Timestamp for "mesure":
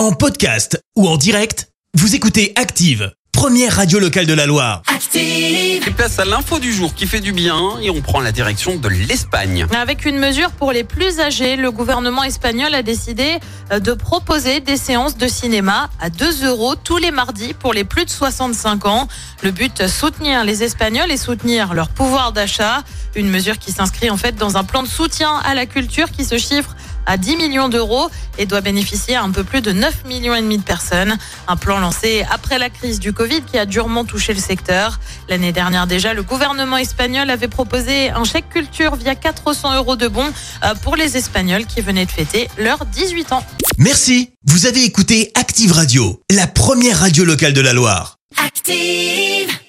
10.18-10.52, 23.28-23.58